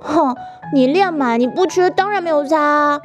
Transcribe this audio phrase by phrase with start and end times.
[0.00, 0.34] 哼，
[0.74, 3.00] 你练嘛你不吃，当然没有差。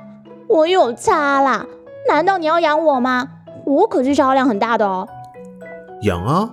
[0.47, 1.65] 我有差啦，
[2.07, 3.29] 难道你要养我吗？
[3.65, 5.07] 我可是销量很大的哦。
[6.01, 6.49] 养啊，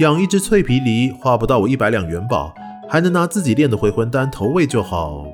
[0.00, 2.54] 养一只脆皮梨花不到我一百两元宝，
[2.88, 5.26] 还能拿自己练的回魂丹投喂就好。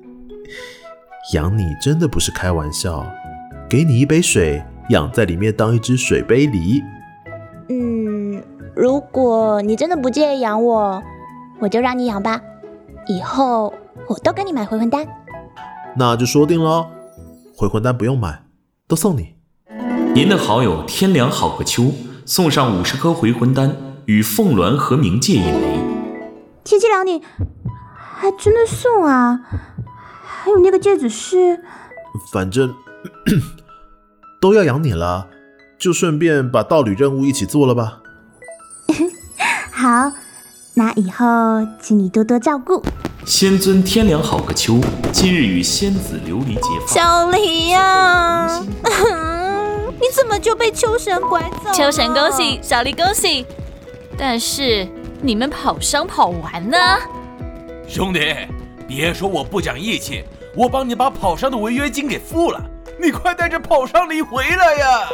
[1.34, 3.04] 养你真的不是开玩笑，
[3.68, 6.82] 给你一杯水，养在里面当一只水杯梨。
[7.70, 8.42] 嗯，
[8.76, 11.02] 如果你真的不介意养我，
[11.58, 12.40] 我就让你养吧。
[13.08, 13.72] 以后
[14.08, 15.06] 我都跟你买回魂丹。
[15.96, 16.86] 那就说定了，
[17.56, 18.44] 回魂丹不用买，
[18.86, 19.34] 都送你。
[20.14, 21.92] 您的好友天凉好个秋
[22.24, 25.80] 送上五十颗回魂丹与凤鸾和冥界一枚。
[26.64, 27.22] 天气凉你
[28.16, 29.40] 还真的送啊？
[30.22, 31.62] 还有那个戒指是？
[32.32, 32.74] 反正
[34.40, 35.28] 都要养你了，
[35.78, 38.00] 就顺便把道侣任务一起做了吧。
[39.72, 40.12] 好，
[40.78, 41.26] 那以后
[41.80, 42.80] 请你多多照顾。
[43.26, 44.78] 仙尊天凉好个秋，
[45.12, 46.86] 今日与仙子琉璃结发。
[46.86, 48.62] 小离呀，
[50.00, 51.72] 你怎么就被秋神拐走？
[51.72, 53.44] 秋神恭喜，小离恭喜。
[54.16, 54.86] 但是
[55.20, 56.78] 你们跑商跑完呢？
[57.88, 58.20] 兄弟，
[58.86, 60.22] 别说我不讲义气，
[60.54, 62.64] 我帮你把跑商的违约金给付了。
[63.02, 65.08] 你快带着跑商梨回来呀！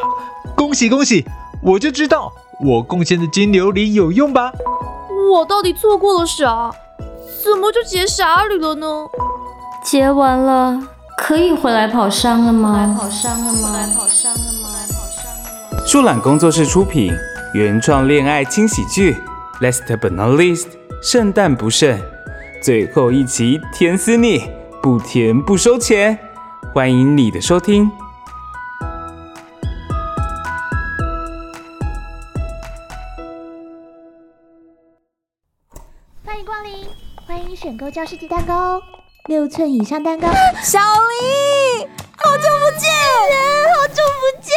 [0.54, 1.24] 恭喜恭喜！
[1.62, 2.30] 我就知道
[2.60, 4.52] 我贡献的金琉璃有用吧？
[5.30, 6.70] 我到底错过了啥？
[7.42, 8.86] 怎么就结傻里了呢？
[9.82, 10.80] 结完了，
[11.16, 12.76] 可以回来跑山了吗？
[12.76, 13.72] 来跑山了吗？
[13.74, 14.70] 来跑山了吗？
[14.74, 15.24] 来跑山
[15.72, 15.86] 了吗？
[15.86, 17.12] 树懒工作室出品，
[17.52, 19.16] 原创恋爱轻喜剧。
[19.60, 20.66] Last but not least，
[21.02, 21.98] 圣诞不剩，
[22.62, 24.50] 最后一集甜死你，
[24.82, 26.18] 不甜不收钱。
[26.74, 27.90] 欢迎你的收听。
[37.64, 38.82] 选购教师级蛋糕哦，
[39.24, 40.28] 六寸以上蛋糕。
[40.62, 42.92] 小黎，好久不见，
[43.74, 44.52] 好久不见。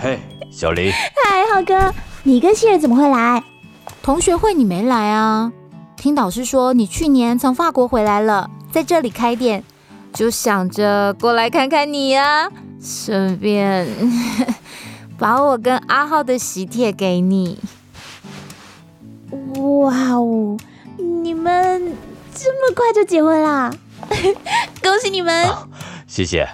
[0.00, 0.18] 嘿，
[0.50, 1.92] 小黎，嗨，浩哥，
[2.22, 3.44] 你跟新人怎么会来？
[4.02, 5.52] 同学会你没来啊？
[5.94, 9.62] 听导师说你去年从法国回来了，在这里开店，
[10.14, 13.86] 就想着过来看看你啊，顺便
[15.20, 17.58] 把我跟阿浩的喜帖给你。
[19.58, 20.56] 哇哦，
[21.22, 21.94] 你们
[22.34, 23.72] 这么快就结婚啦？
[24.82, 25.46] 恭喜你们！
[26.06, 26.48] 谢谢。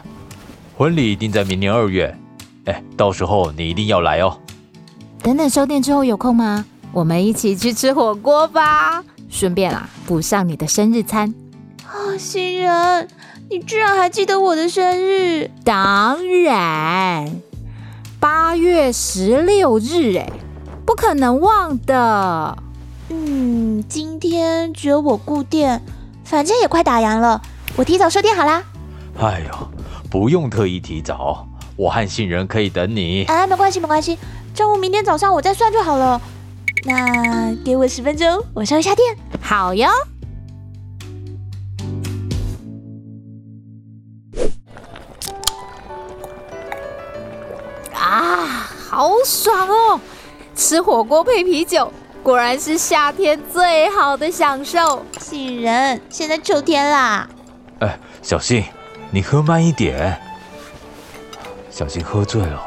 [0.77, 2.15] 婚礼定在明年二月，
[2.65, 4.39] 哎，到时候你一定要来哦。
[5.23, 6.65] 等等收店之后有空吗？
[6.93, 11.33] 我们一起去吃火锅吧，顺便啊补上你的生日餐。
[11.87, 13.09] 啊，新人，
[13.49, 15.51] 你居然还记得我的生日？
[15.65, 17.41] 当然，
[18.19, 20.31] 八月十六日，哎，
[20.85, 22.59] 不可能忘的。
[23.09, 25.81] 嗯，今天只有我顾店，
[26.25, 27.41] 反正也快打烊了，
[27.77, 28.63] 我提早收店好啦。
[29.21, 29.69] 哎呦，
[30.11, 31.47] 不用特意提早，
[31.77, 33.25] 我和杏仁可以等你。
[33.25, 34.19] 哎，没关系没关系，
[34.55, 36.21] 账务明天早上我再算就好了。
[36.85, 39.17] 那给我十分钟，我收一下店。
[39.41, 39.89] 好哟。
[47.95, 50.01] 啊，好爽哦！
[50.55, 51.93] 吃火锅配啤酒，
[52.27, 55.01] 果然是夏天最好的享受。
[55.21, 57.29] 杏仁，现在秋天啦。
[57.79, 58.65] 哎，小心，
[59.13, 60.21] 你喝慢一点，
[61.71, 62.61] 小心喝醉了。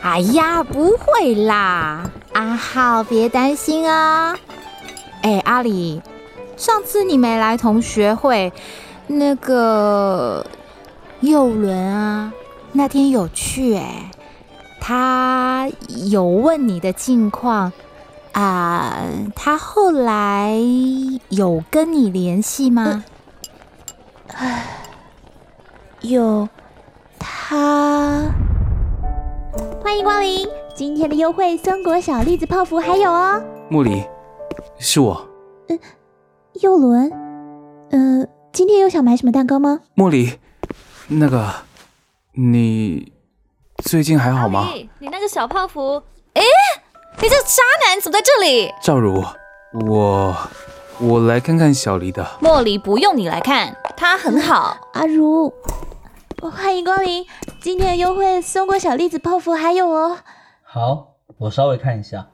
[0.00, 4.38] 哎呀，不会啦，阿浩别担心啊。
[5.22, 6.00] 哎，阿里，
[6.56, 8.52] 上次你没来同学会，
[9.08, 10.46] 那个
[11.22, 12.32] 佑伦啊，
[12.70, 14.08] 那天有去哎，
[14.80, 15.68] 他
[16.10, 17.72] 有问你的近况
[18.32, 18.96] 啊，
[19.34, 20.54] 他后来
[21.28, 23.04] 有跟你联系吗？
[24.34, 24.64] 唉，
[26.02, 26.48] 有，
[27.18, 28.24] 他。
[29.82, 33.42] 欢迎光临，今天的优惠松果小栗子泡芙还有哦。
[33.70, 34.04] 茉莉，
[34.78, 35.26] 是我。
[35.68, 35.78] 嗯，
[36.60, 37.10] 佑伦，
[37.90, 39.80] 呃，今天有想买什么蛋糕吗？
[39.96, 40.38] 茉莉，
[41.08, 41.52] 那个，
[42.32, 43.12] 你
[43.84, 44.68] 最近还好吗？
[44.98, 46.02] 你那个小泡芙，
[46.34, 46.42] 哎，
[47.22, 48.72] 你这渣男怎么在这里？
[48.82, 49.24] 赵如，
[49.86, 50.36] 我
[50.98, 52.26] 我来看看小黎的。
[52.40, 54.76] 莫离不用你来看，她很好。
[54.94, 55.52] 阿如。
[56.40, 57.24] 欢迎光临，
[57.60, 60.18] 今天的优惠松果小栗子泡芙还有哦。
[60.64, 62.26] 好，我稍微看一下。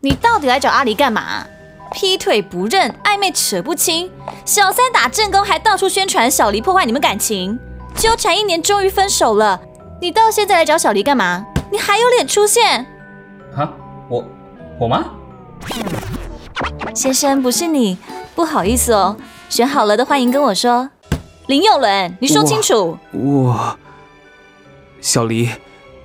[0.00, 1.46] 你到底来找阿离干嘛？
[1.92, 4.12] 劈腿不认，暧昧扯不清，
[4.44, 7.58] 小三打正宫还到处宣传小黎破坏你们感情，
[7.94, 9.60] 纠缠一年终于分手了，
[9.98, 11.46] 你到现在来找小黎干嘛？
[11.72, 12.84] 你还有脸出现？
[13.56, 13.72] 啊，
[14.08, 14.24] 我
[14.78, 15.06] 我吗？
[16.94, 17.96] 先生不是你，
[18.34, 19.16] 不好意思哦。
[19.48, 20.90] 选好了的欢迎跟我说。
[21.46, 22.98] 林佑伦，你说清楚。
[23.12, 23.78] 我，
[25.00, 25.48] 小黎，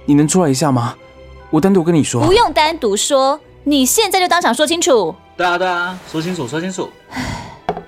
[0.06, 0.96] 你能出来一下吗？
[1.50, 2.26] 我单独跟你说。
[2.26, 5.14] 不用单独说，你现在就当场说清楚。
[5.36, 6.90] 对啊对啊，说清楚说清楚。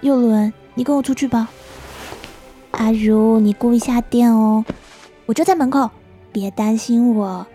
[0.02, 1.48] 佑伦，你跟我出去吧。
[2.72, 4.66] 阿如，你顾一下店哦，
[5.26, 5.90] 我就在门口，
[6.32, 7.46] 别担心我。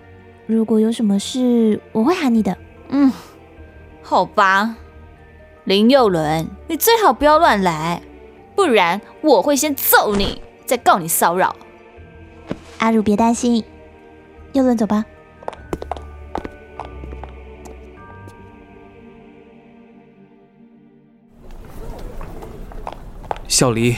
[0.47, 2.56] 如果有什么事，我会喊你的。
[2.88, 3.12] 嗯，
[4.03, 4.76] 好吧。
[5.65, 8.00] 林佑伦，你最好不要乱来，
[8.56, 11.55] 不然我会先揍你，再告你骚扰。
[12.79, 13.62] 阿如，别担心。
[14.55, 15.05] 佑伦，走吧。
[23.47, 23.97] 小黎，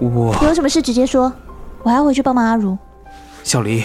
[0.00, 1.30] 我有什么事直接说，
[1.88, 2.76] 我还要回去帮忙阿如。
[3.42, 3.82] 小黎，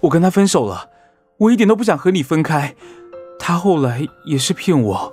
[0.00, 0.88] 我跟他分手了，
[1.36, 2.74] 我一点都不想和你分开。
[3.38, 5.12] 他后来也是骗我。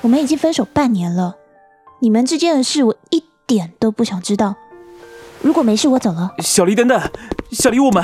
[0.00, 1.36] 我们已经分手半年了，
[2.00, 4.54] 你们之间的事我一点都不想知道。
[5.42, 6.32] 如果没事，我走了。
[6.38, 6.98] 小黎，等等，
[7.50, 8.02] 小黎，我们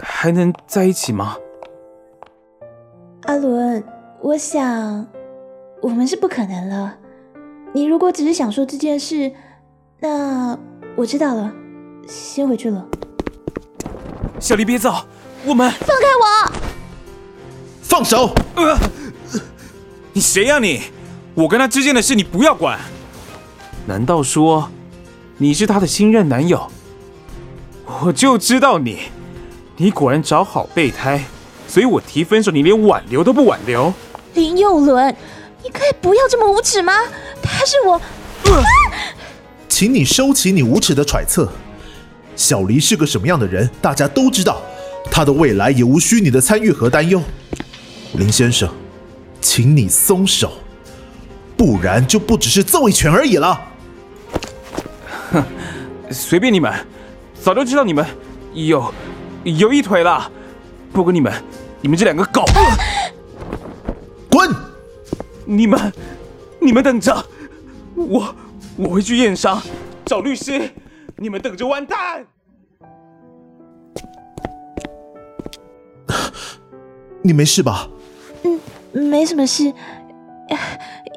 [0.00, 1.36] 还能在一起吗？
[3.24, 3.84] 阿伦，
[4.22, 5.06] 我想
[5.82, 6.96] 我们是不可能了。
[7.74, 9.30] 你如果只是想说这件事，
[10.00, 10.58] 那
[10.96, 11.52] 我知道了，
[12.08, 12.84] 先回去了。
[14.40, 14.94] 小黎，别走，
[15.44, 16.52] 我们放开我，
[17.82, 18.34] 放手！
[18.54, 18.78] 呃，
[20.14, 20.84] 你谁呀你？
[21.34, 22.78] 我跟他之间的事你不要管。
[23.86, 24.70] 难道说
[25.36, 26.70] 你是他的新任男友？
[28.02, 29.00] 我就知道你，
[29.76, 31.22] 你果然找好备胎，
[31.66, 33.92] 所以我提分手，你连挽留都不挽留。
[34.34, 35.14] 林佑伦。
[35.60, 36.92] 你可以不要这么无耻吗？
[37.42, 38.00] 他是我，
[39.68, 41.50] 请你收起你无耻的揣测。
[42.38, 44.62] 小黎是个什么样的人，大家都知道，
[45.10, 47.20] 他的未来也无需你的参与和担忧。
[48.14, 48.72] 林先生，
[49.40, 50.52] 请你松手，
[51.56, 53.60] 不然就不只是揍一拳而已了。
[55.32, 55.44] 哼，
[56.12, 56.72] 随便你们，
[57.42, 58.06] 早就知道你们
[58.54, 58.94] 有
[59.42, 60.30] 有一腿了。
[60.92, 61.32] 不过你们，
[61.80, 62.44] 你们这两个狗，
[64.30, 64.48] 滚！
[65.44, 65.92] 你们，
[66.60, 67.26] 你们等着，
[67.96, 68.32] 我
[68.76, 69.60] 我会去验伤，
[70.04, 70.70] 找律师，
[71.18, 72.26] 你们等着完蛋。
[77.22, 77.88] 你没事吧？
[78.44, 78.60] 嗯，
[79.10, 79.72] 没什么事。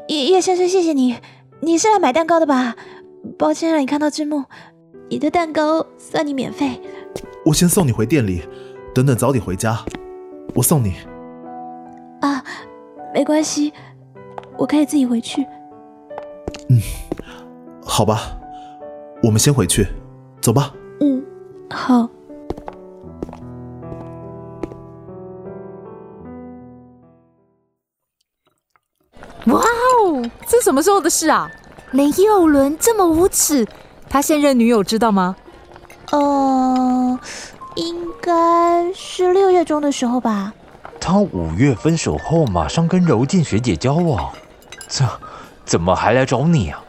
[0.08, 1.18] 叶叶先生，谢谢你，
[1.62, 2.76] 你是来买蛋糕的吧？
[3.38, 4.44] 抱歉让你看到字幕，
[5.10, 6.82] 你的蛋糕算你免费。
[7.46, 8.44] 我先送你回店里，
[8.94, 9.78] 等等早点回家，
[10.56, 10.96] 我送你。
[12.22, 12.44] 啊，
[13.14, 13.72] 没关系。
[14.58, 15.44] 我可以自己回去。
[16.70, 16.80] 嗯，
[17.84, 18.38] 好吧，
[19.24, 19.88] 我们先回去，
[20.42, 20.74] 走吧。
[21.00, 21.24] 嗯，
[21.70, 22.10] 好。
[29.46, 31.50] 哇哦，这什么时候的事啊？
[31.92, 33.68] 林佑伦这么无耻，
[34.10, 35.36] 他现任女友知道吗？
[36.12, 37.20] 呃，
[37.76, 40.54] 应该是六月中的时候吧。
[41.00, 44.32] 他五月分手后，马上跟柔静学姐交往。
[44.88, 45.06] 这
[45.66, 46.84] 怎么还来找你啊？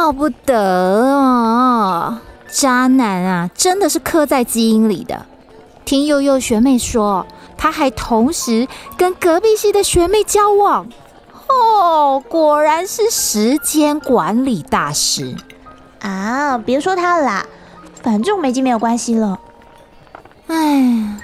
[0.00, 2.18] 要不得哦！
[2.50, 5.26] 渣男啊，真的是刻在基因里的。
[5.84, 7.26] 听悠悠学妹说，
[7.58, 8.66] 他还同时
[8.96, 10.88] 跟隔壁系的学妹交往。
[11.48, 15.36] 哦，果然是时间管理大师
[16.00, 16.56] 啊！
[16.56, 17.46] 别说他了啦，
[18.02, 19.38] 反正我们已经没有关系了。
[20.46, 21.18] 哎。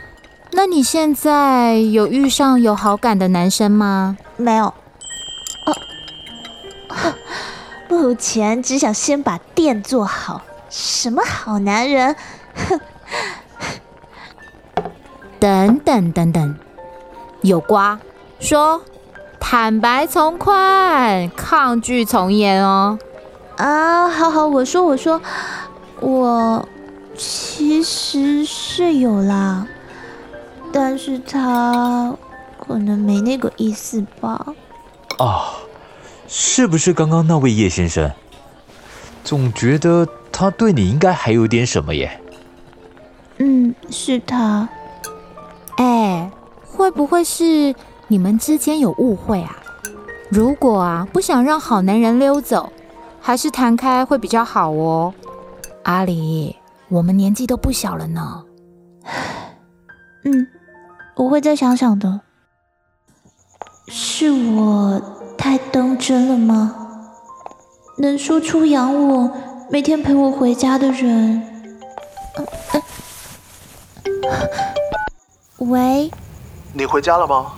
[0.53, 4.17] 那你现在有遇上有好感的男生吗？
[4.37, 4.73] 没有。
[7.89, 10.43] 目前只想先把店做好。
[10.69, 12.17] 什么好男人？
[12.69, 12.81] 哼！
[15.39, 16.57] 等等等等，
[17.43, 18.01] 有瓜
[18.41, 18.83] 说，
[19.39, 22.99] 坦白从宽，抗拒从严哦。
[23.57, 25.21] 啊，好好，我说我说，
[26.01, 26.69] 我
[27.17, 29.67] 其实是有啦。
[30.73, 32.15] 但是他
[32.59, 34.47] 可能没那个意思吧？
[35.19, 35.53] 啊，
[36.29, 38.11] 是不是刚刚那位叶先生？
[39.25, 42.21] 总觉得他对你应该还有点什么耶。
[43.39, 44.69] 嗯，是他。
[45.77, 46.31] 哎，
[46.65, 47.75] 会不会是
[48.09, 49.57] 你们之间有误会啊？
[50.31, 52.73] 如果啊不想让好男人溜走，
[53.21, 55.13] 还是谈开会比较好哦。
[55.83, 56.57] 阿里，
[56.89, 58.45] 我们年纪都不小了呢。
[60.25, 60.47] 嗯。
[61.17, 62.21] 我会再想想的。
[63.89, 65.01] 是我
[65.49, 66.75] 太当真了吗？
[67.99, 69.31] 能说出养我、
[69.71, 71.41] 每天陪我回家的人？
[75.59, 76.11] 喂？
[76.73, 77.53] 你回家了吗？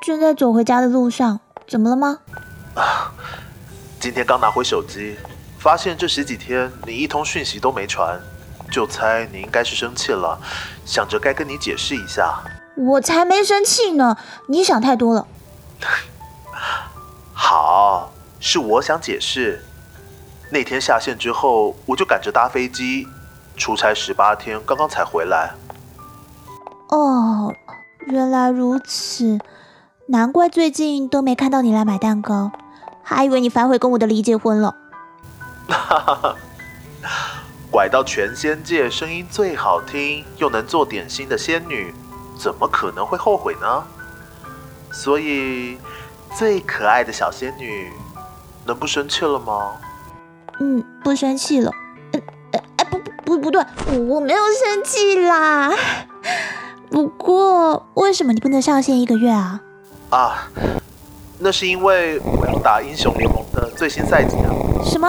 [0.00, 2.20] 正在走回家的路上，怎么了吗？
[3.98, 5.16] 今天刚拿回手机，
[5.58, 8.20] 发现这十几天你一通讯息都没传，
[8.70, 10.38] 就猜你应该是生气了，
[10.84, 12.44] 想着该跟你解释一下。
[12.76, 15.26] 我才没生气呢，你想太多了。
[17.44, 19.64] 好，是我想解释。
[20.48, 23.08] 那天下线之后，我就赶着搭飞机，
[23.56, 25.52] 出差十八天，刚刚才回来。
[26.90, 27.52] 哦，
[28.06, 29.40] 原来如此，
[30.06, 32.52] 难怪最近都没看到你来买蛋糕，
[33.02, 34.76] 还以为你反悔跟我的离结婚了。
[35.66, 36.36] 哈哈哈，
[37.72, 41.92] 拐到全仙界声音最好听又能做点心的仙女，
[42.38, 43.82] 怎么可能会后悔呢？
[44.92, 45.78] 所以，
[46.36, 47.92] 最可爱的小仙女，
[48.64, 49.72] 能不生气了吗？
[50.60, 51.70] 嗯，不生气了。
[52.12, 53.62] 呃，哎，不不不对，
[54.08, 55.72] 我没有生气啦。
[56.90, 59.60] 不过，为什么你不能上线一个月啊？
[60.10, 60.48] 啊，
[61.38, 64.50] 那是因为我要打英雄联盟的最新赛季啊。
[64.84, 65.08] 什么？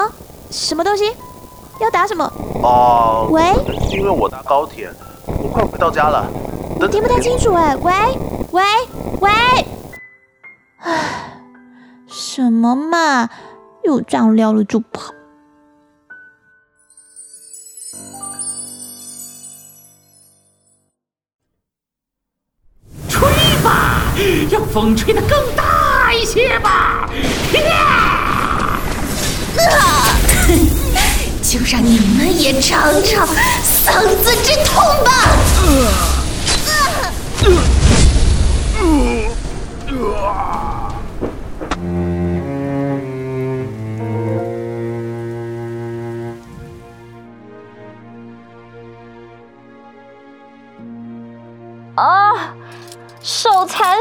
[0.49, 1.11] 什么东西？
[1.79, 2.23] 要打什么？
[2.61, 3.41] 哦，喂？
[3.89, 4.89] 是因为我搭高铁，
[5.25, 6.25] 我快回到家了。
[6.79, 7.93] 我听不太清楚哎，喂
[8.51, 8.63] 喂
[9.21, 9.31] 喂！
[10.83, 11.39] 唉，
[12.07, 13.29] 什么嘛，
[13.83, 15.13] 又这样撩了就跑。
[23.07, 23.21] 吹
[23.63, 24.01] 吧
[24.51, 27.09] 让风吹得更大一些吧！
[29.57, 30.07] 啊
[31.41, 33.25] 就让你们也尝尝
[33.63, 35.11] 嗓子之痛吧！
[35.13, 36.22] 啊！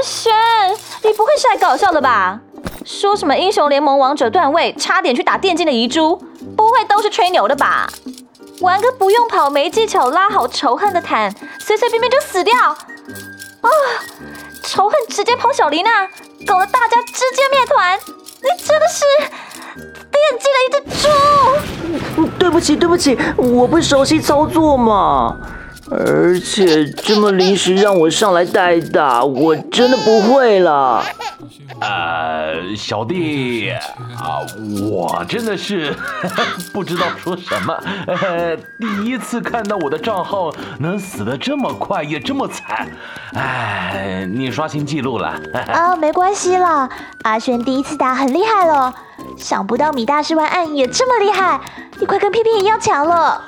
[0.03, 0.33] 轩，
[1.03, 2.41] 你不会是来搞笑的吧？
[2.85, 6.17] 说什么英雄联盟王者段位，差点去打电竞的遗珠，
[6.57, 7.89] 不会都是吹牛的吧？
[8.61, 12.77] 玩个不用跑、没技巧拉好仇恨的坦，随随便便就死掉啊！
[14.63, 16.09] 仇恨直接跑小丽娜，
[16.47, 19.05] 搞得大家直接灭团，你真的是
[20.11, 21.09] 电竞的一只
[22.23, 22.29] 猪！
[22.39, 25.37] 对不起，对不起，我不熟悉操作嘛。
[25.99, 31.05] 而且这么临时让我上来代打，我真的不会了。
[31.81, 34.41] 呃，小弟啊，
[34.91, 35.95] 我真的是
[36.73, 37.75] 不知道说什么。
[38.07, 42.89] 呃 第一次看到我的账号能死的这么快，也这么惨。
[43.35, 45.35] 哎，你刷新记录了。
[45.73, 46.89] 啊， 没关系啦，
[47.23, 48.95] 阿轩第一次打很厉害了。
[49.37, 51.61] 想不到米大师玩暗影也这么厉害，
[51.99, 53.43] 你快跟屁屁一样强了。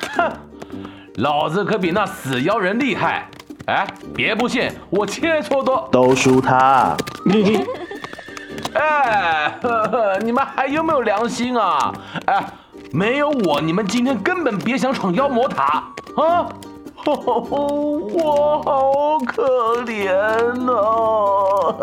[1.19, 3.29] 老子可比那死妖人厉害！
[3.67, 6.97] 哎，别不信，我切磋多都输他。
[8.75, 11.95] 哎，呵呵，你们还有没有良心啊？
[12.27, 12.45] 哎，
[12.91, 15.85] 没有我，你们今天根本别想闯妖魔塔
[16.17, 16.49] 啊！
[17.07, 21.77] 我好可怜哦。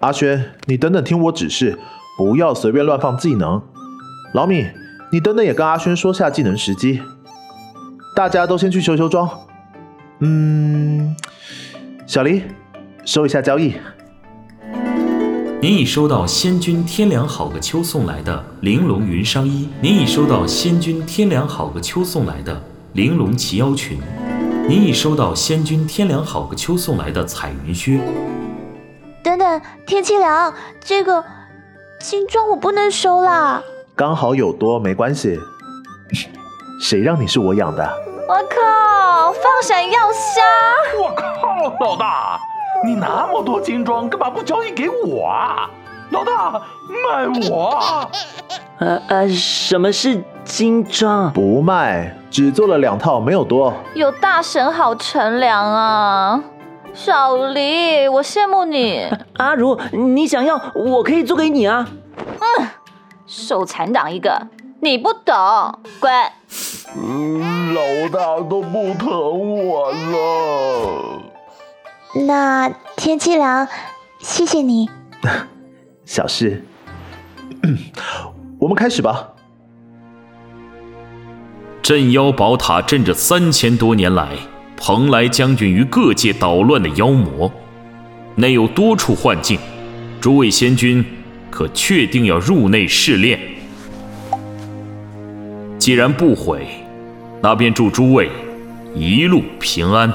[0.00, 1.78] 阿轩，你等等，听我指示，
[2.18, 3.62] 不要随便乱放技能。
[4.34, 4.66] 老米。
[5.12, 7.00] 你等等，也跟阿轩说下技能时机。
[8.14, 9.28] 大家都先去修修装。
[10.20, 11.14] 嗯，
[12.06, 12.42] 小黎，
[13.04, 13.74] 收一下交易。
[15.60, 19.68] 您已收到仙君天凉好个秋送来的玲珑云裳衣。
[19.80, 22.60] 您已收到仙君天凉好个秋送来的
[22.92, 23.98] 玲珑齐腰裙。
[24.68, 28.00] 您已收到仙君天凉好个秋送来的彩云靴。
[29.22, 31.24] 等等，天气凉，这个
[32.00, 33.62] 金装我不能收啦。
[33.96, 35.40] 刚好有多没关系，
[36.78, 37.82] 谁让你是我养的？
[38.28, 40.42] 我靠，放闪耀虾！
[41.02, 42.38] 我靠，老大，
[42.84, 45.70] 你那么多金装，干嘛不交易给我啊？
[46.10, 46.60] 老大，
[47.06, 47.68] 卖我！
[47.70, 48.10] 啊
[48.78, 51.32] 呃呃，什么是金装？
[51.32, 53.72] 不卖，只做了两套，没有多。
[53.94, 56.44] 有大神好乘凉啊，
[56.92, 59.08] 小黎，我羡慕你。
[59.38, 61.88] 阿如，你想要，我可以做给你啊。
[62.58, 62.68] 嗯。
[63.26, 64.48] 手残党一个，
[64.80, 65.34] 你不懂，
[65.98, 66.12] 滚！
[66.96, 71.22] 嗯，老大都不疼我了。
[72.26, 73.66] 那天气凉，
[74.20, 74.88] 谢谢你。
[76.06, 76.64] 小事，
[78.60, 79.32] 我们开始吧。
[81.82, 84.36] 镇妖宝塔镇着三千多年来
[84.76, 87.50] 蓬莱将军于各界捣乱的妖魔，
[88.36, 89.58] 内有多处幻境，
[90.20, 91.04] 诸位仙君。
[91.56, 93.40] 可确定要入内试炼？
[95.78, 96.66] 既然不悔，
[97.42, 98.30] 那便祝诸位
[98.94, 100.06] 一路平安。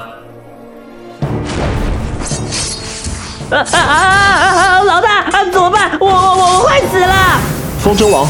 [3.50, 4.82] 啊啊啊！
[4.84, 5.90] 老大，啊怎么办？
[5.98, 7.40] 我我我我快死了！
[7.80, 8.24] 风车王，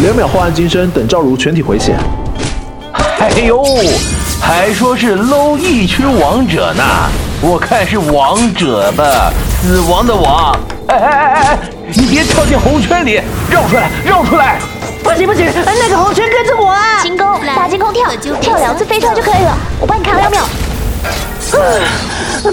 [0.00, 1.94] 两秒后按金身，等赵如全体回血。
[2.94, 3.62] 哎呦，
[4.40, 6.82] 还说是 low 一区王者呢，
[7.42, 9.30] 我看是王者吧，
[9.60, 10.58] 死亡的王。
[10.88, 11.58] 哎哎哎哎，
[11.96, 14.58] 你别跳进红圈里，绕出来，绕出来！
[15.02, 17.00] 不行不行，那个红圈跟着我啊！
[17.00, 18.10] 轻功，大金空跳，
[18.40, 20.42] 跳两次飞上就可以了，我帮你扛两秒。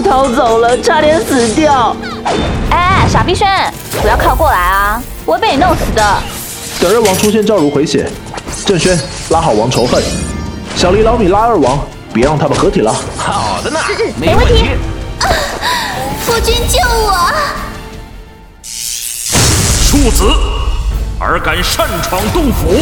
[0.04, 1.96] 逃走了，差点死掉。
[2.70, 3.48] 哎，傻逼轩，
[4.00, 6.02] 不要靠过来啊，我会被你弄死的。
[6.80, 8.08] 等二王出现，赵如回血。
[8.64, 8.98] 郑轩，
[9.30, 10.02] 拉好王仇恨。
[10.76, 11.78] 小黎、老米拉二王，
[12.12, 12.94] 别让他们合体了。
[13.16, 13.80] 好的呢，
[14.20, 14.70] 没问题。
[16.24, 17.32] 夫君救我！
[20.02, 20.24] 庶子，
[21.20, 22.74] 尔敢擅闯洞府！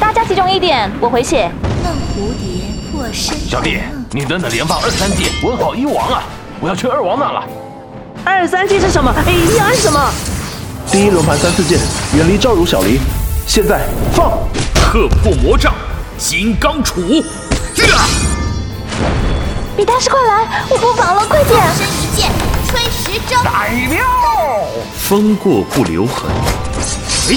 [0.00, 1.50] 大家集中一点，我回血。
[1.84, 3.36] 弄蝴蝶破身。
[3.38, 3.80] 小弟，
[4.12, 6.22] 你等等连放二三技，稳好一王啊！
[6.58, 7.44] 我要去二王那了。
[8.24, 9.14] 二三技是什么？
[9.26, 10.10] 一二什么？
[10.90, 11.78] 第一轮盘三四剑，
[12.14, 12.98] 远离赵如、小黎。
[13.46, 13.82] 现在
[14.14, 14.30] 放！
[14.74, 15.74] 克破魔杖，
[16.16, 17.22] 金刚杵。
[19.76, 21.60] 比大师快来，我不防了，快点！
[21.76, 22.30] 身一剑，
[23.18, 23.44] 吹石钟。
[23.44, 24.04] 逮料！
[24.94, 26.30] 风过不留痕。
[27.30, 27.36] 哎！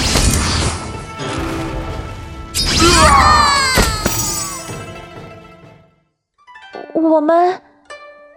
[6.93, 7.61] 我们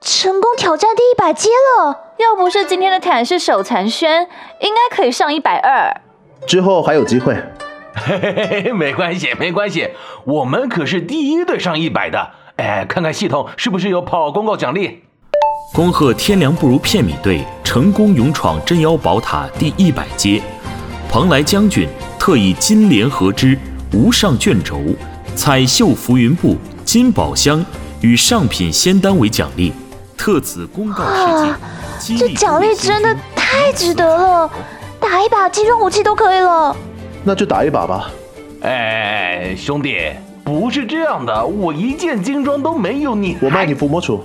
[0.00, 2.14] 成功挑战第一百阶了。
[2.18, 4.28] 要不是今天的坦是手残轩，
[4.60, 6.00] 应该可以上一百二。
[6.46, 7.34] 之后还有机会。
[7.94, 9.90] 嘿嘿嘿嘿，没关系，没关系，
[10.24, 12.30] 我们可是第一队上一百的。
[12.56, 15.04] 哎，看看系统是不是有跑公告奖励？
[15.72, 20.40] 恭贺天良不如片米队成功勇闯镇妖宝塔第一百阶。
[21.08, 23.58] 蓬莱将军特以金莲合之
[23.92, 24.80] 无上卷轴、
[25.34, 27.64] 彩绣浮云布、金宝箱
[28.00, 29.72] 与上品仙丹为奖励，
[30.16, 32.16] 特此公告世界。
[32.16, 34.50] 这奖励真的太值得了，
[35.00, 36.76] 打一把金装武器都可以了。
[37.22, 38.10] 那就打一把吧。
[38.62, 39.96] 哎，兄弟，
[40.42, 44.20] 不是这样的，我一件金装都没有，你我卖你伏魔杵。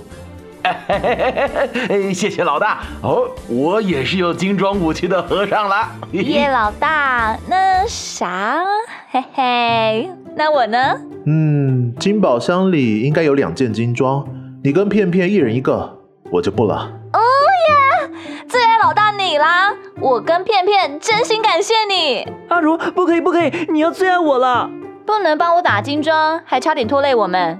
[0.62, 2.80] 哎， 谢谢老大。
[3.02, 5.88] 哦，我也是有金装武器的和尚了。
[6.12, 8.58] 叶老大，那啥，
[9.10, 11.00] 嘿嘿，那我呢？
[11.26, 14.26] 嗯，金宝箱里应该有两件金装，
[14.62, 15.98] 你跟片片一人一个，
[16.30, 16.90] 我就不了。
[17.12, 17.20] 哦
[17.68, 18.10] 耶，
[18.48, 19.74] 最爱老大你啦！
[20.00, 22.26] 我跟片片真心感谢你。
[22.48, 24.70] 阿如，不可以不可以，你要最爱我了。
[25.06, 27.58] 不能帮我打金装，还差点拖累我们。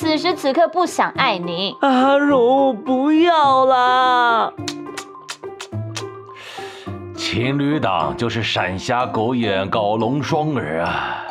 [0.00, 1.76] 哼，此时此刻不想爱你。
[1.80, 4.52] 阿如，不要啦！
[7.14, 11.24] 情侣档就是闪瞎狗眼，搞龙双耳啊！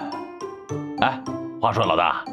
[1.01, 1.19] 哎，
[1.59, 2.23] 话说老大，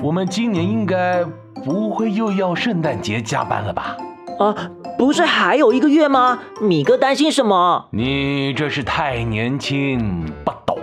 [0.00, 1.24] 我们今年应该
[1.64, 3.96] 不会又要圣诞节加班了吧？
[4.40, 4.54] 啊，
[4.98, 6.40] 不是还有一个月吗？
[6.60, 7.86] 米哥担心什么？
[7.92, 10.78] 你这是太年轻，不懂。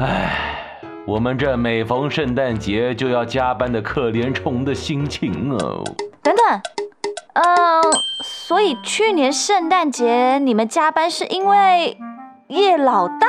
[0.00, 0.53] 哎，
[1.06, 5.84] 我们这每逢圣诞节就要加班的可怜虫的心情哦。
[6.22, 6.62] 等等，
[7.34, 7.82] 嗯，
[8.22, 11.98] 所以去年圣诞节你们加班是因为
[12.48, 13.26] 叶老大？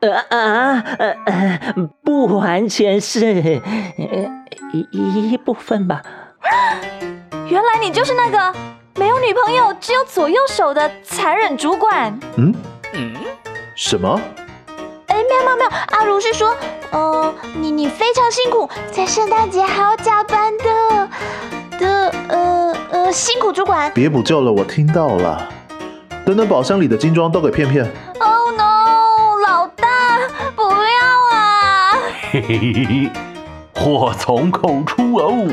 [0.00, 3.60] 呃啊呃呃，不完全是，
[3.98, 4.44] 呃
[4.92, 6.00] 一一部分吧。
[7.48, 8.56] 原来你就是那个
[8.94, 12.16] 没有女朋友只有左右手的残忍主管。
[12.36, 12.54] 嗯
[12.94, 13.14] 嗯，
[13.74, 14.20] 什么？
[15.46, 16.56] 哎，没有没有，阿如是说，
[16.90, 21.08] 呃，你你非常辛苦，在圣诞节还要加班的
[21.78, 23.88] 的，呃呃，辛苦主管。
[23.94, 25.48] 别补救了，我听到了。
[26.24, 27.84] 等等，宝箱里的金装都给片片。
[28.18, 30.18] Oh no，老大，
[30.56, 31.92] 不要啊！
[32.32, 33.08] 嘿嘿嘿嘿，
[33.74, 35.46] 祸从口出哦。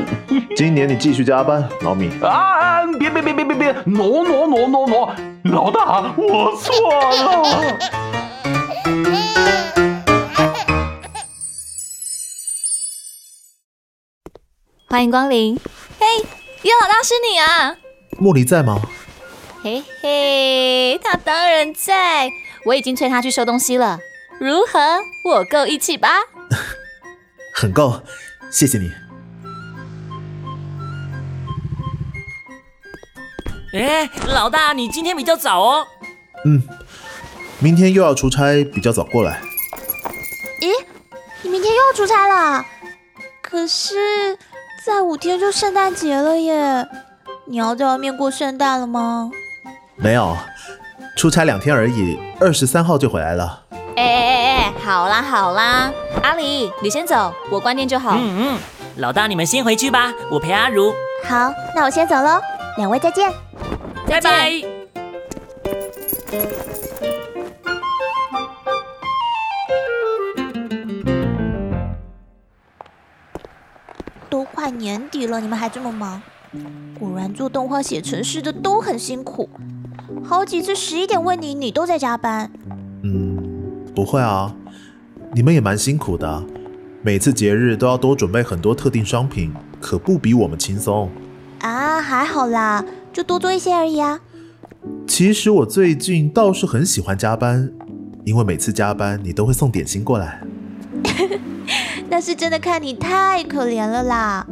[0.56, 2.10] 今年你继续加班，老米。
[2.20, 2.84] 啊！
[2.98, 5.14] 别别别别别别挪挪挪挪挪！
[5.44, 7.78] 老大，我错了。
[14.94, 15.58] 欢迎光临。
[15.98, 16.06] 嘿，
[16.62, 17.76] 叶老大是你啊？
[18.16, 18.80] 莫离在吗？
[19.60, 22.30] 嘿嘿，他当然在，
[22.64, 23.98] 我已经催他去收东西了。
[24.38, 25.00] 如何？
[25.24, 26.08] 我够义气吧？
[27.52, 28.04] 很够，
[28.52, 28.92] 谢谢你。
[33.76, 35.88] 哎，老大，你今天比较早哦。
[36.44, 36.62] 嗯，
[37.58, 39.42] 明天又要出差，比较早过来。
[40.60, 40.84] 咦，
[41.42, 42.64] 你明天又要出差了？
[43.42, 44.38] 可是，
[44.84, 46.86] 再五天就圣诞节了耶！
[47.46, 49.30] 你要在外面过圣诞了吗？
[49.96, 50.36] 没有，
[51.16, 53.62] 出差两天而已，二十三号就回来了。
[53.96, 55.90] 哎哎哎哎，好啦好啦，
[56.22, 58.16] 阿里，你先走，我关店就好。
[58.18, 58.58] 嗯嗯，
[58.98, 60.92] 老大你们先回去吧，我陪阿如。
[61.26, 62.38] 好，那我先走喽，
[62.76, 63.32] 两位再见。
[64.06, 64.73] 拜拜。
[74.84, 76.20] 年底了，你们还这么忙？
[76.98, 79.48] 果然做动画、写程式的都很辛苦。
[80.22, 82.50] 好几次十一点问你，你都在加班。
[83.02, 83.38] 嗯，
[83.94, 84.54] 不会啊，
[85.32, 86.44] 你们也蛮辛苦的，
[87.00, 91.10] 每次节日都要多准备很多特定商品，可不比我们轻松。
[91.60, 94.20] 啊，还好啦，就多做一些而已啊。
[95.06, 97.72] 其实我最近倒是很喜欢加班，
[98.24, 100.42] 因为每次加班你都会送点心过来。
[102.10, 104.46] 那是真的看你太可怜了啦！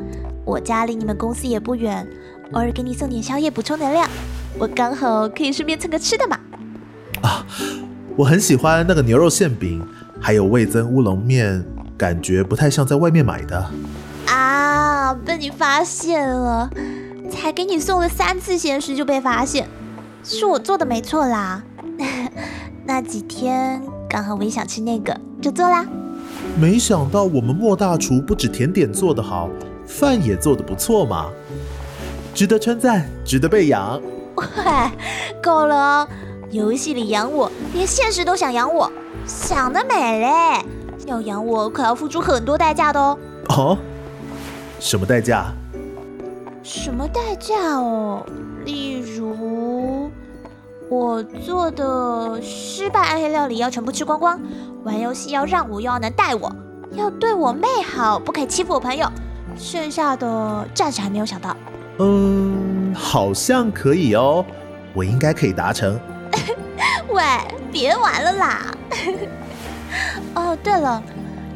[0.45, 2.07] 我家离你们公司也不远，
[2.53, 4.09] 偶尔给你送点宵夜补充能量，
[4.59, 6.39] 我刚好可以顺便蹭个吃的嘛。
[7.23, 7.47] 啊，
[8.17, 9.81] 我很喜欢那个牛肉馅饼，
[10.21, 11.65] 还有味增乌龙面，
[11.97, 13.71] 感觉不太像在外面买的。
[14.27, 16.69] 啊，被你发现了！
[17.31, 19.69] 才给你送了三次咸食就被发现，
[20.25, 21.63] 是我做的没错啦。
[22.85, 25.87] 那几天刚好我也想吃那个，就做啦。
[26.61, 29.49] 没想到我们莫大厨不止甜点做得好，
[29.93, 31.31] 饭也做得不错嘛，
[32.35, 34.01] 值得称赞，值得被养。
[34.37, 34.45] 喂，
[35.43, 36.09] 够了哦！
[36.51, 38.91] 游戏里养我，连现实都想养我，
[39.27, 40.65] 想得美嘞！
[41.07, 43.19] 要养我可要付出很多代价的哦。
[43.51, 43.79] 哦？
[44.81, 45.53] 什么代价？
[46.63, 48.25] 什么代价哦？
[48.65, 50.11] 例如，
[50.89, 54.41] 我做的失败暗黑料理要全部吃光光。
[54.85, 56.51] 玩游戏要让我，又要能带我，
[56.93, 59.07] 要对我妹好，不可以欺负我朋友。
[59.57, 61.57] 剩下的暂时还没有想到。
[61.99, 64.45] 嗯，好像可以哦，
[64.95, 65.99] 我应该可以达成。
[67.12, 67.23] 喂，
[67.71, 68.75] 别玩了啦！
[70.35, 71.03] 哦，对了，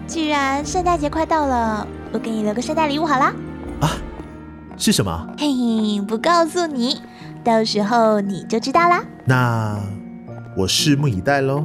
[0.07, 3.35] 既然圣诞节快到了，我给你留个圣诞礼物好啦。
[3.81, 3.91] 啊？
[4.77, 5.27] 是什么？
[5.39, 7.01] 嘿嘿，不告诉你，
[7.43, 9.03] 到时候你就知道啦。
[9.25, 9.81] 那
[10.55, 11.65] 我拭目以待喽。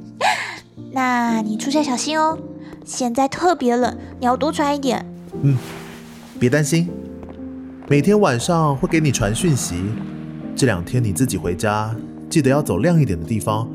[0.92, 2.38] 那你出差小心哦，
[2.84, 5.06] 现在特别冷，你要多穿一点。
[5.42, 5.56] 嗯，
[6.38, 6.90] 别担心，
[7.88, 9.82] 每天晚上会给你传讯息。
[10.54, 11.94] 这两天你自己回家，
[12.28, 13.66] 记得要走亮一点的地方，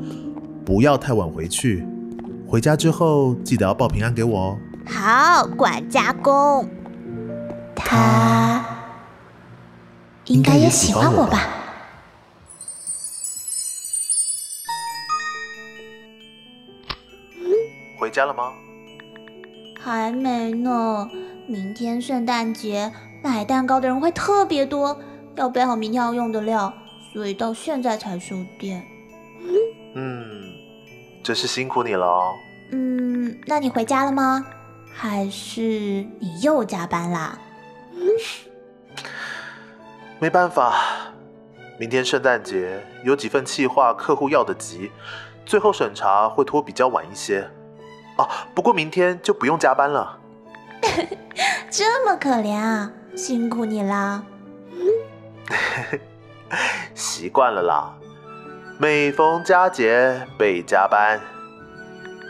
[0.64, 1.84] 不要太晚回去。
[2.46, 4.58] 回家之后记得要报平安给我哦。
[4.86, 6.68] 好，管家公，
[7.74, 8.64] 他
[10.26, 11.48] 应该也喜欢我吧。
[17.98, 18.52] 回家了吗？
[19.80, 21.08] 还没呢。
[21.48, 24.98] 明天圣诞节，买蛋糕的人会特别多，
[25.36, 26.72] 要备好明天要用的料，
[27.12, 28.84] 所以到现在才收店。
[29.94, 30.24] 嗯，
[31.22, 32.34] 真是辛苦你了哦。
[32.72, 34.44] 嗯，那你回家了吗？
[34.92, 35.60] 还是
[36.18, 37.38] 你又加班啦？
[40.18, 40.74] 没办法，
[41.78, 44.90] 明天圣诞节有几份企划，客户要的急，
[45.44, 47.48] 最后审查会拖比较晚一些。
[48.18, 50.18] 哦，不过明天就不用加班了。
[51.70, 54.22] 这么可怜啊，辛苦你啦。
[56.94, 57.94] 习惯了啦，
[58.78, 61.20] 每逢佳节倍加班。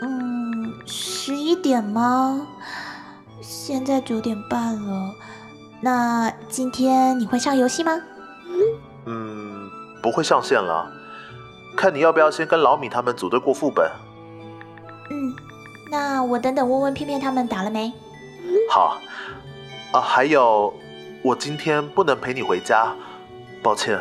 [0.01, 2.47] 嗯，十一点吗？
[3.41, 5.13] 现在九点半了。
[5.79, 7.91] 那今天你会上游戏吗？
[9.05, 9.69] 嗯，
[10.01, 10.91] 不会上线了。
[11.75, 13.89] 看你要不要先跟老米他们组队过副本。
[15.09, 15.33] 嗯，
[15.91, 17.93] 那我等等问问片片他们打了没。
[18.69, 18.99] 好。
[19.93, 20.73] 啊，还有，
[21.23, 22.93] 我今天不能陪你回家，
[23.63, 23.97] 抱歉。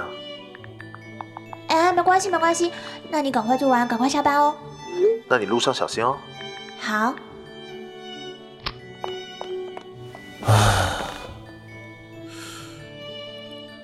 [1.68, 2.72] 哎，没关系，没关系。
[3.08, 4.56] 那你赶快做完，赶快下班哦。
[5.28, 6.16] 那你路上小心哦。
[6.80, 7.14] 好。
[10.44, 11.10] 啊，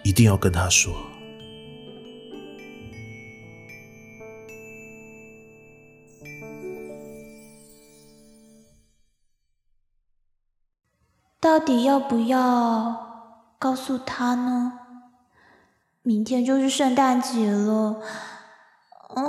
[0.03, 0.93] 一定要跟他说。
[11.43, 13.27] 到底要不要
[13.59, 14.75] 告诉他呢？
[16.03, 18.01] 明天就是圣诞节了，
[19.09, 19.25] 啊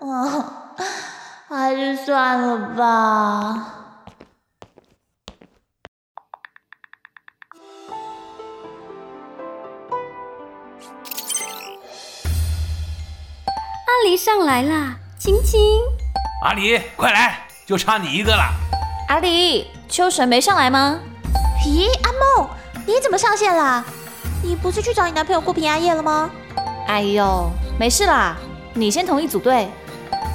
[0.00, 0.74] 啊，
[1.48, 2.86] 还是算了吧。
[13.84, 15.60] 阿狸上来啦，亲亲。
[16.42, 18.44] 阿狸，快来，就差你一个了。
[19.10, 19.70] 阿离。
[19.92, 20.98] 秋神没上来吗？
[21.66, 22.48] 咦，阿梦，
[22.86, 23.84] 你怎么上线啦？
[24.42, 26.30] 你不是去找你男朋友过平安夜了吗？
[26.88, 28.38] 哎呦，没事啦，
[28.72, 29.68] 你先同意组队。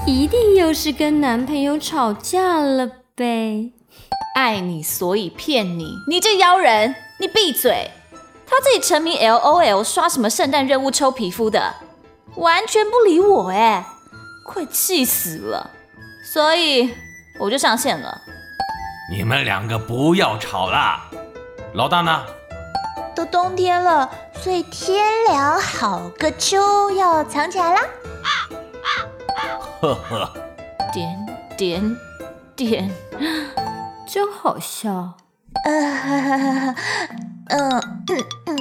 [0.06, 3.72] 一定又是跟男朋友吵架了呗？
[4.36, 7.90] 爱你所以骗你，你这妖人，你闭嘴！
[8.46, 11.74] 他自己沉迷 L O L 刷什么圣诞任务抽皮肤的，
[12.36, 13.84] 完全不理我哎，
[14.46, 15.72] 快气死了！
[16.32, 16.94] 所以
[17.40, 18.22] 我就上线了。
[19.10, 21.06] 你们两个不要吵啦，
[21.74, 22.26] 老大呢？
[23.16, 27.82] 都冬天了，所以天凉好个秋要藏起来啦。
[29.82, 30.34] 呵呵，
[30.92, 31.26] 点
[31.58, 31.98] 点
[32.56, 32.92] 点，
[34.08, 35.14] 真好笑。
[35.66, 36.76] 嗯
[37.48, 37.82] 嗯
[38.46, 38.58] 嗯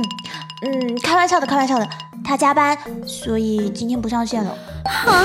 [0.62, 1.88] 嗯，开玩笑的，开玩笑的。
[2.24, 4.50] 他加班，所以今天不上线了。
[4.84, 5.24] 啊，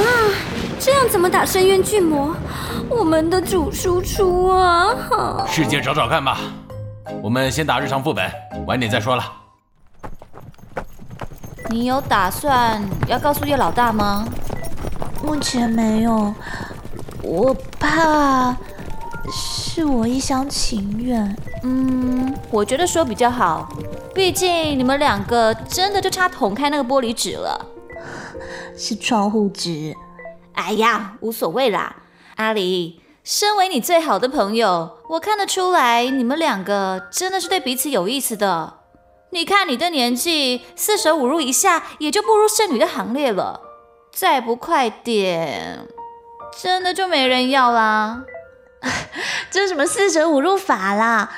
[0.83, 2.35] 这样怎么打深渊巨魔？
[2.89, 5.45] 我们的主输出啊！
[5.47, 6.39] 世界找找看吧。
[7.21, 8.27] 我们先打日常副本，
[8.65, 9.23] 晚点再说了。
[11.69, 14.27] 你有打算要告诉叶老大吗？
[15.23, 16.33] 目前没有，
[17.21, 18.57] 我怕
[19.31, 21.37] 是我一厢情愿。
[21.61, 23.69] 嗯，我觉得说比较好，
[24.15, 27.67] 毕竟你们两个真的就差捅开那个玻璃纸了。
[28.75, 29.95] 是窗户纸。
[30.53, 31.95] 哎呀，无所谓啦，
[32.35, 33.01] 阿离。
[33.23, 38.79] 身为你最好的朋友，我看得出来你们两个真的是对彼此有意思的。
[39.29, 43.61] 你看你的年纪，四舍五入一下也就步入剩女的行列了。
[44.11, 45.87] 再不快点，
[46.59, 48.23] 真的就没人要啦。
[49.51, 51.31] 这什么四舍五入法啦？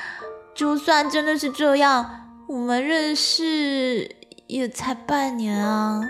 [0.56, 4.16] 就算真的是这样，我们认识
[4.48, 6.02] 也才半年啊。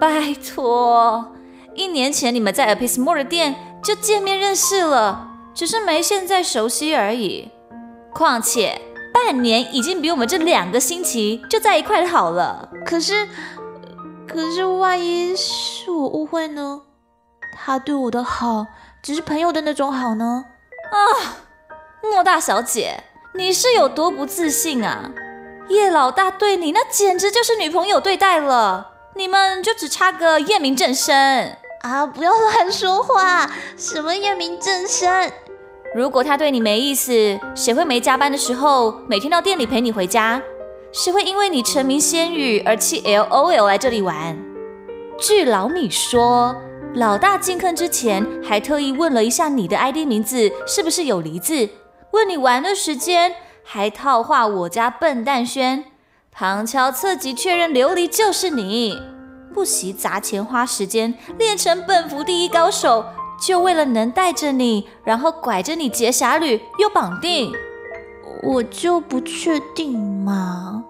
[0.00, 1.36] 拜托，
[1.78, 3.54] 一年前你们在 Apismore 的店。
[3.80, 7.48] 就见面认识了，只是没现在熟悉而已。
[8.12, 8.80] 况且
[9.14, 12.70] 半年已经比我们这两个星期就在一块好了。
[12.84, 13.28] 可是，
[14.26, 16.82] 可是万一是我误会呢？
[17.56, 18.66] 他对我的好
[19.00, 20.46] 只是朋友的那种好呢？
[20.90, 20.98] 啊，
[22.02, 23.04] 莫大小姐，
[23.36, 25.12] 你是有多不自信啊？
[25.68, 31.56] 叶老大对你那简直就是女朋友对待了，你们就只差个验明正身。
[31.82, 32.06] 啊！
[32.06, 35.32] 不要乱说话，什么验明正身？
[35.94, 40.42] 如果他对你没意思，谁会没加班的时候每天到店里陪你回家？
[40.92, 44.36] 谁会因为你沉迷仙语而弃 L O L 来这里玩？
[45.18, 46.56] 据老米说，
[46.94, 51.68] 老大进坑之前还特意问了一下你的 ID 名字是不是有梨字，
[52.12, 55.84] 问你玩的时间，还套话我家笨蛋轩，
[56.30, 58.98] 旁敲侧击确认琉璃就是你。
[59.58, 63.04] 不惜砸钱花时间练成本服第一高手，
[63.40, 67.52] 就为了能带着你，然后拐着你劫侠侣又绑定，
[68.44, 70.84] 我就不确定嘛。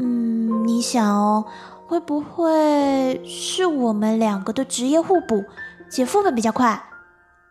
[0.00, 1.44] 嗯，你想哦，
[1.86, 5.44] 会不会是我们两个的职业互补，
[5.88, 6.86] 解副本比较快？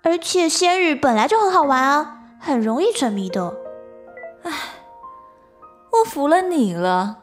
[0.04, 3.54] 而且仙语本来就很好玩啊，很容易沉迷的。
[4.44, 4.52] 唉，
[5.92, 7.20] 我服了你了。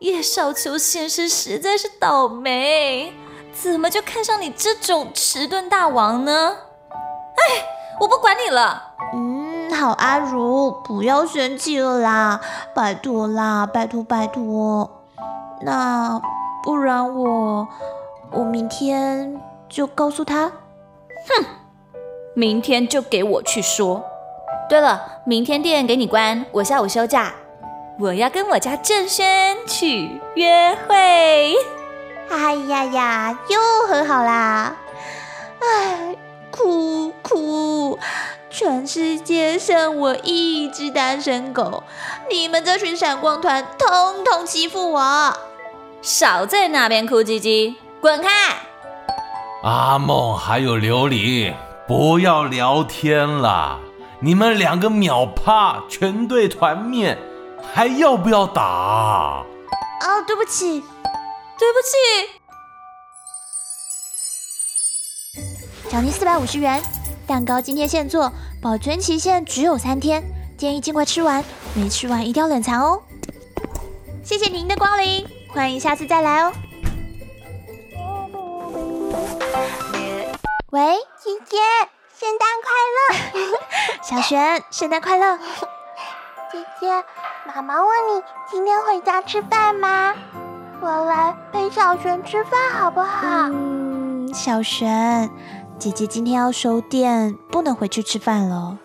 [0.00, 3.12] 叶少秋先生实在是倒霉，
[3.52, 6.56] 怎么就看上你这种迟钝大王呢？
[6.90, 7.64] 哎，
[7.98, 8.94] 我不管你了。
[9.12, 12.40] 嗯，好，阿如，不要生气了啦，
[12.76, 14.88] 拜托啦，拜托拜托。
[15.62, 16.20] 那
[16.62, 17.66] 不然我，
[18.30, 20.46] 我明天就告诉他。
[20.46, 21.44] 哼，
[22.34, 24.04] 明天就给我去说。
[24.68, 27.34] 对了，明天店给你关，我下午休假。
[28.00, 31.52] 我要跟我家郑轩去约会。
[32.30, 33.58] 哎呀呀，又
[33.88, 34.76] 和好啦！
[35.58, 36.16] 哎，
[36.52, 37.98] 哭哭，
[38.50, 41.82] 全世界剩我一只单身狗，
[42.30, 45.36] 你们这群闪光团统统欺负我！
[46.00, 48.28] 少在那边哭唧唧，滚开！
[49.64, 51.52] 阿梦还有琉璃，
[51.88, 53.80] 不要聊天了，
[54.20, 57.18] 你们两个秒趴，全队团灭。
[57.72, 58.62] 还要不要打？
[58.62, 59.44] 啊，
[60.26, 60.80] 对不起，
[61.58, 61.96] 对不起。
[65.90, 66.82] 奖金四百五十元，
[67.26, 70.22] 蛋糕今天现做，保存期限只有三天，
[70.56, 71.44] 建议尽快吃完，
[71.74, 73.02] 没吃完一定要冷藏哦。
[74.22, 76.52] 谢谢您的光临，欢迎下次再来哦。
[80.70, 81.56] 喂，姐姐，
[82.18, 83.06] 圣诞快乐！
[84.02, 85.38] 小璇，圣诞快乐！
[86.50, 87.04] 姐姐。
[87.46, 90.14] 妈妈问你今天回家吃饭吗？
[90.80, 93.26] 我来陪小璇吃饭好不好？
[93.50, 95.28] 嗯，小璇，
[95.78, 98.78] 姐姐今天要收店，不能回去吃饭了。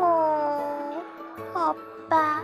[0.00, 1.02] 嗯，
[1.54, 1.74] 好
[2.08, 2.42] 吧。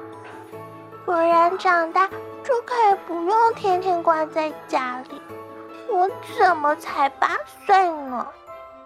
[1.05, 2.09] 果然长大
[2.43, 5.21] 就可以不用天天关在家里。
[5.93, 6.09] 我
[6.39, 7.29] 怎么才八
[7.67, 8.27] 岁呢？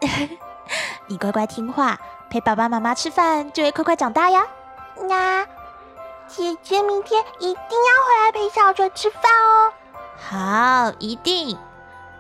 [1.07, 1.96] 你乖乖听话，
[2.29, 4.44] 陪爸爸妈妈吃饭就会快快长大呀。
[5.09, 5.46] 那。
[6.29, 9.73] 姐姐明天一定要回来陪小纯吃饭哦。
[10.17, 11.57] 好，一定。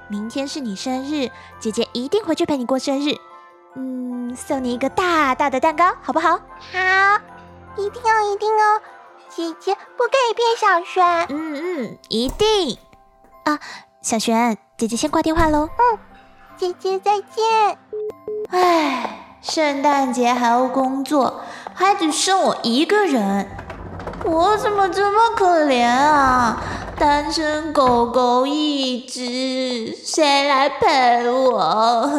[0.08, 3.14] 明天是你生日，姐姐一定回去陪你过生日。
[3.76, 6.30] 嗯，送你一个大大的蛋糕，好不好？
[6.30, 7.20] 好，
[7.76, 8.80] 一定哦，一定哦。
[9.28, 11.26] 姐姐不可以骗小璇。
[11.28, 12.78] 嗯嗯，一定。
[13.44, 13.60] 啊，
[14.00, 15.68] 小璇，姐姐先挂电话喽。
[15.76, 15.98] 嗯，
[16.56, 17.78] 姐姐再见。
[18.50, 21.42] 唉，圣诞节还要工作，
[21.74, 23.46] 还只剩我一个人，
[24.28, 26.62] 我怎么这么可怜啊？
[26.98, 31.58] 单身狗狗一只，谁来陪我？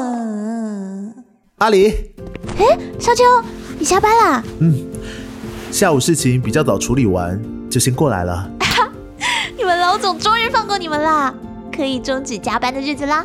[1.59, 1.93] 阿里，
[2.57, 2.65] 哎，
[2.99, 3.23] 小秋，
[3.77, 4.43] 你下班啦？
[4.59, 4.89] 嗯，
[5.71, 8.49] 下午事情比较早处理完，就先过来了。
[9.55, 11.31] 你们老总终于放过你们啦，
[11.71, 13.23] 可以终止加班的日子啦。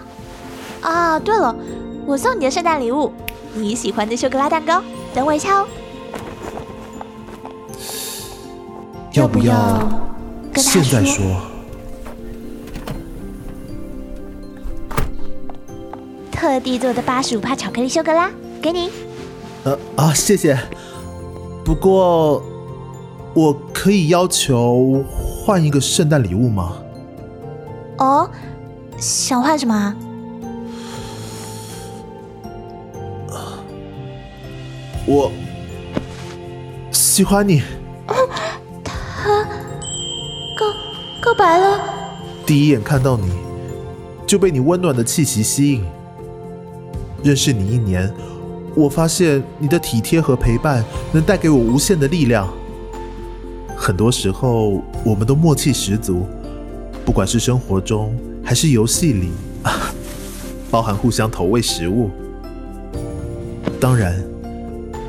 [0.82, 1.56] 啊，对了，
[2.04, 3.10] 我送你的圣诞礼物，
[3.54, 4.82] 你喜欢的修格拉蛋糕，
[5.14, 5.66] 等我一下哦。
[9.14, 9.88] 要不要
[10.56, 11.24] 现在说？
[16.32, 18.28] 特地做的八十五帕巧克力修格拉，
[18.60, 18.90] 给你。
[19.62, 20.58] 呃啊，谢谢。
[21.64, 22.42] 不过，
[23.34, 26.72] 我可以要求换一个圣诞礼物吗？
[27.98, 28.28] 哦，
[28.98, 29.94] 想换什么？
[35.06, 35.30] 我
[36.90, 37.62] 喜欢你。
[41.34, 41.80] 告白了。
[42.46, 43.32] 第一眼看到你，
[44.26, 45.84] 就被你温暖的气息吸引。
[47.22, 48.12] 认识你一年，
[48.74, 52.48] 我发现你的体贴和陪伴能带给我无限的力量。
[53.76, 56.26] 很多时候，我们都默契十足，
[57.04, 59.30] 不管是生活中还是游戏里，
[60.70, 62.10] 包含互相投喂食物。
[63.80, 64.22] 当然，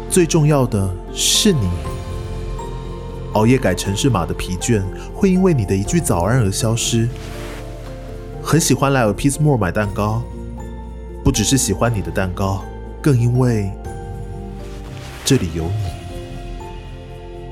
[0.10, 1.70] 最重要的是你。
[3.36, 4.82] 熬夜改城市码的疲倦
[5.14, 7.08] 会因为你的一句早安而消失。
[8.44, 10.22] 很喜欢来 A Piece More 买蛋糕。
[11.24, 12.64] 不只是喜欢你的蛋糕，
[13.02, 13.72] 更因为
[15.24, 15.72] 这里有你。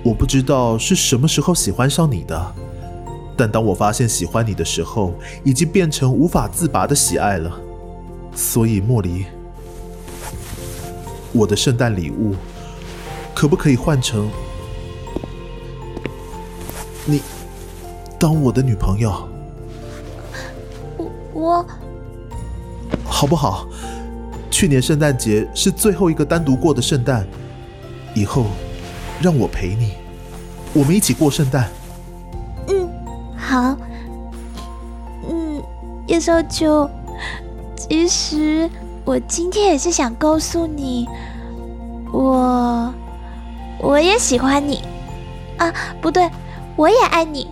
[0.04, 2.56] 我不知道是什么时候喜欢上你的，
[3.36, 7.52] 但当我发现喜欢你的时候，已经变成无法自拔的喜爱了。
[8.36, 9.26] 所以莫离，
[11.32, 12.36] 我的圣诞礼物
[13.34, 14.30] 可不可以换成
[17.06, 17.22] 你
[18.20, 19.12] 当我的女朋友？
[20.98, 21.66] 我我。
[23.06, 23.66] 好不好？
[24.52, 27.26] 去年圣诞节是最后一个单独过的圣诞，
[28.14, 28.46] 以后
[29.20, 29.94] 让我陪你，
[30.74, 31.70] 我们一起过圣诞。
[32.68, 32.88] 嗯，
[33.36, 33.76] 好。
[35.28, 35.62] 嗯，
[36.08, 36.90] 叶少秋，
[37.76, 38.70] 其实
[39.06, 41.08] 我今天也是想告诉你，
[42.12, 42.94] 我
[43.80, 44.84] 我也喜欢你
[45.58, 46.30] 啊，不对，
[46.84, 47.48] 我也爱你。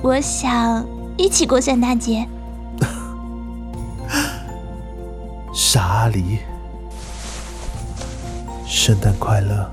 [0.00, 0.82] 我想
[1.18, 2.26] 一起过圣诞节。
[5.52, 6.38] 傻阿狸，
[8.66, 9.70] 圣诞快乐！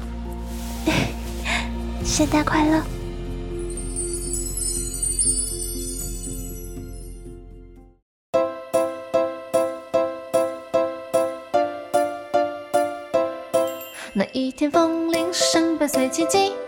[2.04, 2.84] 圣诞快乐！
[14.12, 16.61] 那一天，风铃声伴随奇迹，像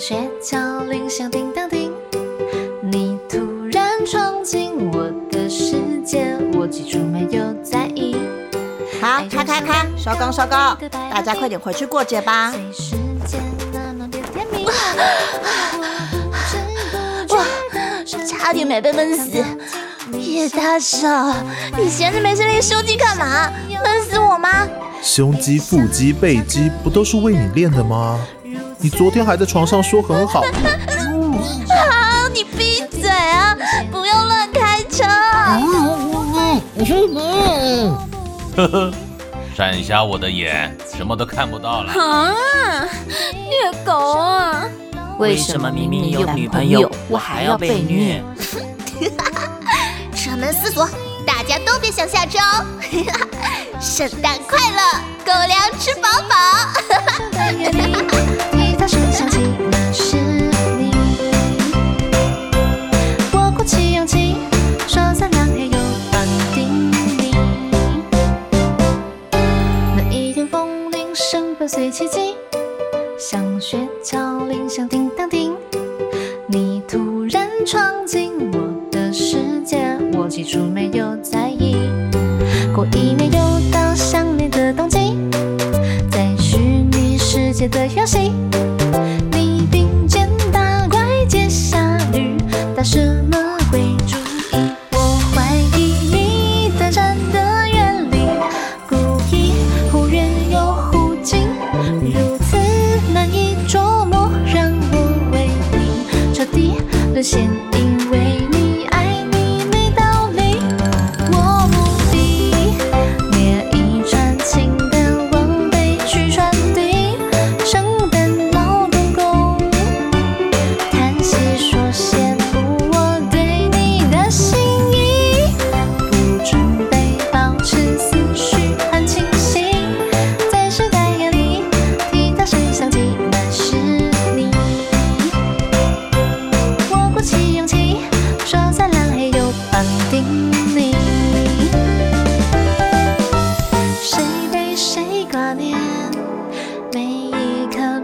[0.00, 1.92] 雪橇铃响叮当叮。
[2.80, 3.36] 你突
[3.70, 8.16] 然闯进我的世界，我记住没有在意。
[8.98, 12.50] 好，开开开，收工收工，大家快点回去过节吧。
[17.28, 17.44] 哇，
[18.26, 19.44] 差点没被闷死！
[20.18, 21.34] 叶大少，
[21.76, 23.52] 你闲着没事练胸肌干嘛？
[23.84, 24.66] 闷死我吗？
[25.02, 28.18] 胸肌、腹肌、背肌不都是为你练的吗？
[28.82, 30.40] 你昨天还在床上说很好。
[30.40, 30.46] 好，
[32.32, 33.54] 你闭嘴啊！
[33.90, 35.04] 不要乱开车。
[38.56, 38.90] 呵呵，
[39.54, 41.92] 闪瞎我的眼，什么都看不到了。
[41.92, 42.34] 啊，
[43.34, 44.64] 虐狗啊！
[45.18, 48.22] 为什么明明有女朋友，我还要被虐？
[50.14, 50.88] 车门四锁，
[51.26, 52.64] 大家都别想下车哦！
[53.78, 54.80] 圣诞快乐，
[55.24, 56.34] 狗粮吃饱饱。
[58.80, 59.38] 吉他声响起，
[59.70, 60.16] 那是
[60.78, 60.90] 你。
[63.30, 64.36] 我鼓起勇气，
[64.88, 65.78] 说三两天又
[66.10, 67.30] 绑定你。
[69.94, 72.36] 那一天，风铃声伴随奇迹，
[73.18, 75.54] 像雪橇铃响叮当叮。
[76.46, 78.58] 你突然闯进我
[78.90, 81.76] 的世界，我起初没有在意。
[82.74, 85.14] 过一年又到相恋的冬季，
[86.10, 86.56] 在虚
[86.90, 88.32] 拟世界的游戏，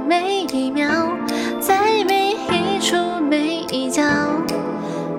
[0.08, 0.86] 每一秒
[1.60, 2.96] 在每一处
[3.28, 4.04] 每一角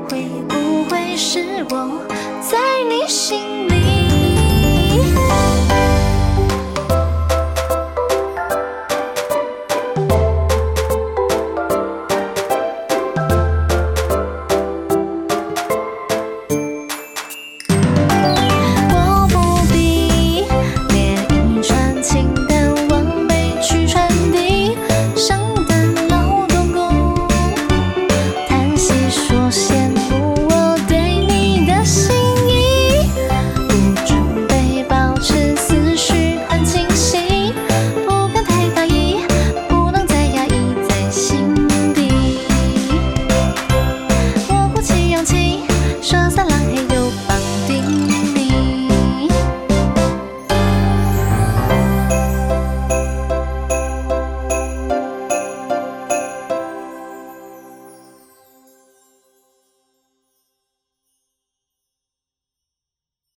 [0.09, 2.01] 会不会是我
[2.41, 2.57] 在
[2.87, 3.56] 你心